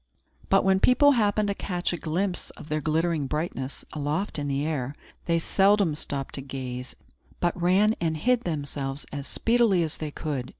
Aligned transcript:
But 0.49 0.63
when 0.63 0.79
people 0.79 1.11
happened 1.11 1.47
to 1.49 1.53
catch 1.53 1.93
a 1.93 1.95
glimpse 1.95 2.49
of 2.49 2.69
their 2.69 2.81
glittering 2.81 3.27
brightness, 3.27 3.85
aloft 3.93 4.39
in 4.39 4.47
the 4.47 4.65
air, 4.65 4.95
they 5.25 5.37
seldom 5.37 5.93
stopped 5.93 6.33
to 6.33 6.41
gaze, 6.41 6.95
but 7.39 7.55
ran 7.61 7.93
and 8.01 8.17
hid 8.17 8.41
themselves 8.41 9.05
as 9.11 9.27
speedily 9.27 9.83
as 9.83 9.97
they 9.97 10.09
could. 10.09 10.49